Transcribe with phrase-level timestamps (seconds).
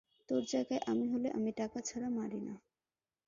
[0.29, 2.53] তোর জায়গায় আমি হলে আমি টাকা ছাড়া মারি না।